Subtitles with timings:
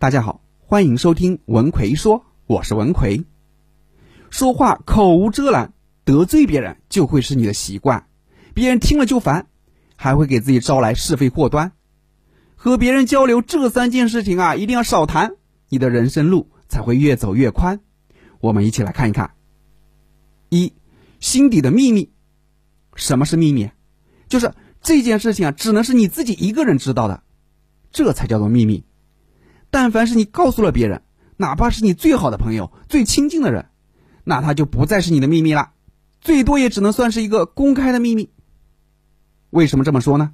[0.00, 3.24] 大家好，欢迎收听文奎说，我是文奎。
[4.30, 5.72] 说话口无遮拦，
[6.04, 8.06] 得罪别人就会是你的习惯，
[8.54, 9.48] 别人听了就烦，
[9.96, 11.72] 还会给自己招来是非祸端。
[12.54, 15.34] 和别人交流这三件事情啊，一定要少谈，
[15.68, 17.80] 你的人生路才会越走越宽。
[18.38, 19.32] 我们一起来看一看。
[20.48, 20.74] 一，
[21.18, 22.12] 心底的秘密。
[22.94, 23.72] 什么是秘密？
[24.28, 27.24] 就是这件事情啊，只能是你自己一个人知道的，
[27.90, 28.84] 这才叫做秘密。
[29.70, 31.02] 但凡是你告诉了别人，
[31.36, 33.66] 哪怕是你最好的朋友、最亲近的人，
[34.24, 35.70] 那他就不再是你的秘密了，
[36.20, 38.30] 最多也只能算是一个公开的秘密。
[39.50, 40.32] 为什么这么说呢？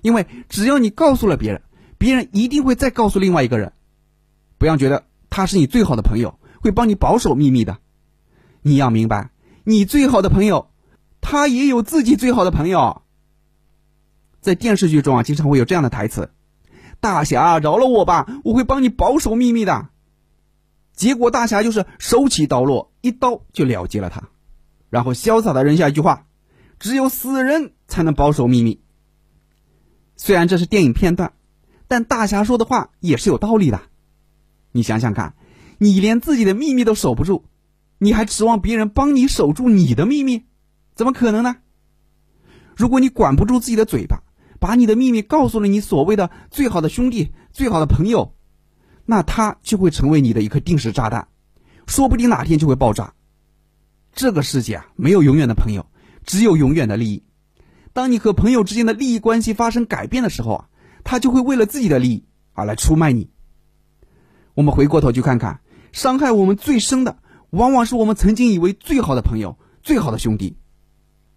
[0.00, 1.62] 因为只要你告诉了别人，
[1.96, 3.72] 别人一定会再告诉另外一个人。
[4.58, 7.78] 不要觉得他是你最好的朋友，会帮你保守秘密的。
[8.62, 9.30] 你要明白，
[9.64, 10.70] 你最好的朋友，
[11.20, 13.02] 他也有自己最好的朋友。
[14.40, 16.30] 在电视剧中啊，经常会有这样的台词。
[17.02, 18.28] 大侠，饶了我吧！
[18.44, 19.88] 我会帮你保守秘密的。
[20.94, 24.28] 结果大侠就是手起刀落，一刀就了结了他，
[24.88, 26.26] 然后潇洒的扔下一句话
[26.78, 28.80] ：“只有死人才能保守秘密。”
[30.14, 31.32] 虽然这是电影片段，
[31.88, 33.82] 但大侠说的话也是有道理的。
[34.70, 35.34] 你想想看，
[35.78, 37.46] 你连自己的秘密都守不住，
[37.98, 40.44] 你还指望别人帮你守住你的秘密？
[40.94, 41.56] 怎么可能呢？
[42.76, 44.22] 如果你管不住自己的嘴巴，
[44.62, 48.36] 把你的秘密告诉了你所谓的最好的兄弟、最好的朋友，
[49.04, 51.26] 那他就会成为你的一颗定时炸弹，
[51.88, 53.12] 说不定哪天就会爆炸。
[54.12, 55.86] 这个世界啊，没有永远的朋友，
[56.24, 57.24] 只有永远的利益。
[57.92, 60.68] 当你和朋友之间的利益关系发生改变的时候啊，
[61.02, 63.30] 他就会为了自己的利益而来出卖你。
[64.54, 67.18] 我们回过头去看看，伤害我们最深的，
[67.50, 70.56] 往往是我们曾经以为最好的朋友、最好的兄弟，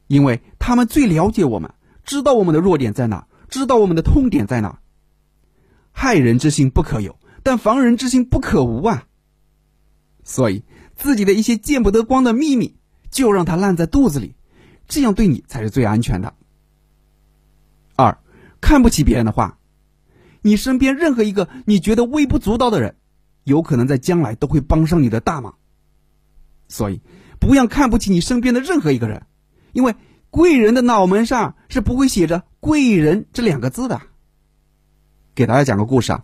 [0.06, 1.74] 因为他们最了解我们。
[2.06, 4.80] 知道我们的弱点在哪，知道我们的痛点在哪。
[5.92, 9.08] 害人之心不可有，但防人之心不可无啊。
[10.24, 10.64] 所以，
[10.96, 12.78] 自己的一些见不得光的秘密，
[13.10, 14.36] 就让它烂在肚子里，
[14.88, 16.34] 这样对你才是最安全的。
[17.96, 18.18] 二，
[18.62, 19.58] 看不起别人的话，
[20.42, 22.96] 你身边任何一个你觉得微不足道的人，
[23.44, 25.56] 有可能在将来都会帮上你的大忙。
[26.68, 27.02] 所以，
[27.40, 29.26] 不要看不起你身边的任何一个人，
[29.74, 29.96] 因为。
[30.32, 34.02] 贵人的脑门上是不会写着“贵人”这两个字的。
[35.36, 36.24] 给大家讲个故事啊，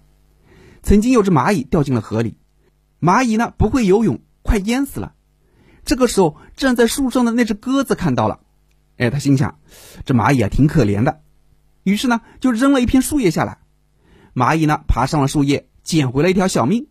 [0.81, 2.38] 曾经有只蚂蚁掉进了河里，
[3.01, 5.13] 蚂蚁呢不会游泳，快淹死了。
[5.84, 8.40] 这个时候，站在树上的那只鸽子看到了，
[8.95, 9.59] 哎，他心想，
[10.06, 11.19] 这蚂蚁啊挺可怜的，
[11.84, 13.59] 于是呢就扔了一片树叶下来。
[14.34, 16.88] 蚂蚁呢爬上了树叶，捡回了一条小命。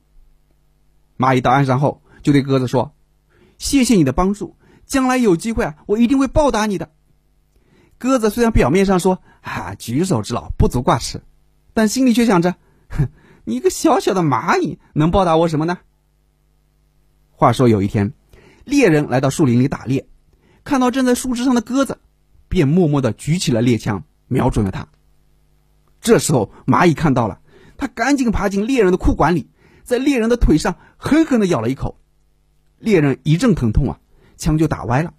[1.16, 2.94] 蚂蚁到岸上后，就对鸽子说
[3.56, 6.90] ：“谢谢你的帮助，将来有机会啊，我一定会报答你的。”
[8.00, 11.20] 鸽子虽然表面上说啊举手之劳不足挂齿，
[11.74, 12.54] 但心里却想着，
[12.88, 13.08] 哼，
[13.44, 15.76] 你一个小小的蚂蚁能报答我什么呢？
[17.30, 18.14] 话说有一天，
[18.64, 20.08] 猎人来到树林里打猎，
[20.64, 21.98] 看到正在树枝上的鸽子，
[22.48, 24.88] 便默默的举起了猎枪，瞄准了它。
[26.00, 27.42] 这时候蚂蚁看到了，
[27.76, 29.50] 它赶紧爬进猎人的裤管里，
[29.84, 32.00] 在猎人的腿上狠狠的咬了一口，
[32.78, 34.00] 猎人一阵疼痛啊，
[34.38, 35.12] 枪就打歪了。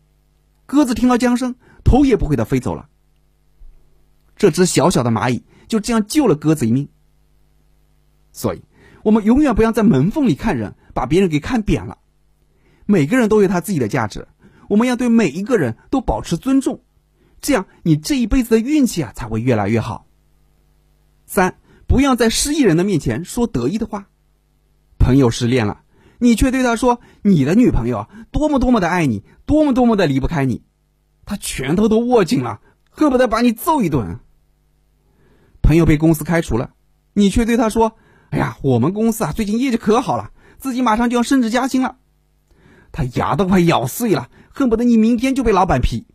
[0.66, 1.54] 鸽子听到枪声。
[1.84, 2.88] 头也不回的飞走了。
[4.36, 6.90] 这只小小的蚂蚁就这样救了鸽子一命。
[8.32, 8.62] 所以，
[9.04, 11.98] 我们永远不要在门缝里看人，把别人给看扁了。
[12.86, 14.28] 每个人都有他自己的价值，
[14.68, 16.84] 我们要对每一个人都保持尊重，
[17.40, 20.08] 这样你这一辈子的运气啊才会越来越好。
[21.26, 21.56] 三，
[21.88, 24.08] 不要在失意人的面前说得意的话。
[24.98, 25.84] 朋友失恋了，
[26.20, 30.64] 你却对他说你的女朋友啊多么多么的爱你，多么多么的离不开你。
[31.26, 32.60] 他拳头都握紧了，
[32.90, 34.20] 恨不得把你揍一顿。
[35.62, 36.72] 朋友被公司开除了，
[37.14, 37.96] 你却对他说
[38.32, 41.98] ：“哎呀，我们公司啊，最近业绩可好了，自己马上就要升职加薪了。”
[42.92, 46.06] 他牙都快咬碎了，恨不得你明天就被老板批。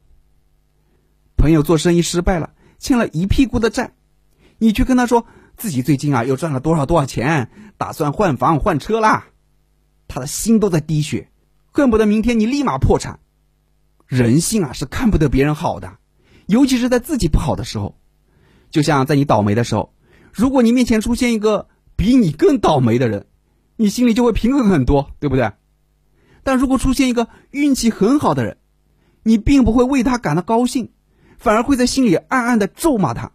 [1.36, 3.92] 朋友做生意失败了，欠了一屁股的债，
[4.58, 9.28] 你却跟他说自己最近啊又赚了多少多少钱，打算换房换车啦。
[10.08, 11.30] 他的心都在滴血，
[11.72, 13.20] 恨不得明天你立马破产。
[14.06, 15.98] 人性啊是看不得别人好的，
[16.46, 17.98] 尤其是在自己不好的时候。
[18.70, 19.94] 就像在你倒霉的时候，
[20.32, 23.26] 如果你面前出现一个比你更倒霉的人，
[23.76, 25.52] 你心里就会平衡很多，对不对？
[26.42, 28.58] 但如果出现一个运气很好的人，
[29.22, 30.92] 你并不会为他感到高兴，
[31.38, 33.32] 反而会在心里暗暗的咒骂他。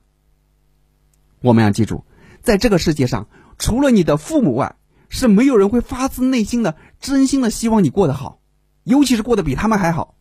[1.42, 2.06] 我们要记住，
[2.42, 3.28] 在这个世界上，
[3.58, 4.76] 除了你的父母外，
[5.10, 8.40] 是没有人会发自内心的、真心的希望你过得好，
[8.84, 10.16] 尤其是过得比他们还好。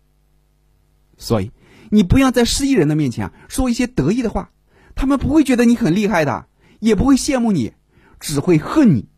[1.20, 1.52] 所以，
[1.90, 4.50] 你不要在失意人的面前啊说一些得意的话，
[4.94, 6.46] 他们不会觉得你很厉害的，
[6.80, 7.74] 也不会羡慕你，
[8.18, 9.08] 只会恨你。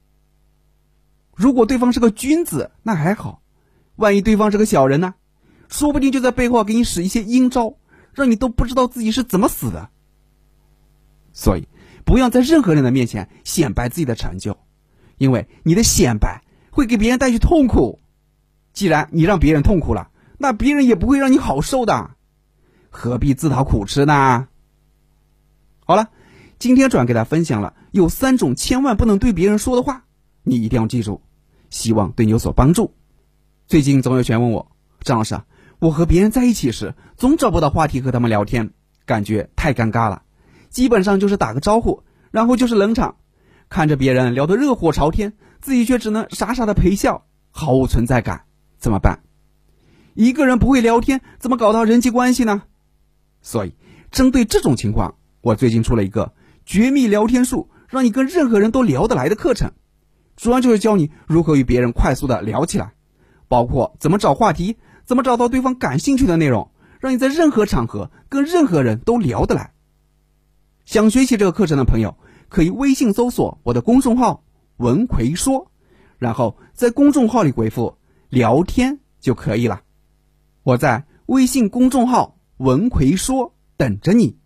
[1.35, 3.41] 如果对方是个君子，那还好；
[3.95, 5.15] 万一对方是个小人呢？
[5.69, 7.77] 说不定就在背后给你使一些阴招，
[8.13, 9.89] 让你都不知道自己是怎么死的。
[11.33, 11.69] 所以，
[12.05, 14.59] 不要在任何人的面前显摆自己的成就，
[15.19, 18.01] 因为你的显摆会给别人带去痛苦。
[18.73, 20.11] 既然你让别人痛苦了，
[20.43, 22.17] 那别人也不会让你好受的，
[22.91, 24.49] 何必自讨苦吃呢？
[25.85, 26.09] 好了，
[26.59, 30.03] 今天转给大家分享了有三种千万不能对别人说的话，
[30.43, 31.23] 你一定要记住，
[31.71, 32.93] 希望对你有所帮助。
[33.69, 34.73] 最近总有学员问我，
[35.03, 35.45] 张老师啊，
[35.79, 38.73] 我和别人在一起时总找不到话题和他们聊天，
[39.07, 40.23] 感觉太尴尬了，
[40.71, 42.03] 基本上就是打个招呼，
[42.33, 43.15] 然后就是冷场，
[43.69, 48.45] 看着别人聊得热火朝天，自己却只能傻傻的陪笑，毫无存在感。
[48.81, 49.21] 怎么办？
[50.15, 52.63] 一个人不会聊天，怎么搞到人际关系呢？
[53.41, 53.75] 所以，
[54.11, 56.33] 针对这种情况，我最近出了一个
[56.67, 59.73] 绝密聊天术，让你跟任何人都聊得来的课程。
[60.37, 62.93] 主要就是教你如何与别人快速的聊起来，
[63.49, 66.71] 包括怎么找话题，怎么找到对方感兴趣的内容，
[67.01, 69.73] 让你在任何场合跟任何人都聊得来。
[70.85, 72.17] 想学习这个课程的朋友，
[72.49, 74.45] 可以微信搜索我的公众号
[74.77, 75.71] “文奎说”，
[76.19, 77.97] 然后在公众号里回复。
[78.29, 79.83] 聊天就可以了，
[80.65, 84.42] 我在微信公众号“文奎说”等着你。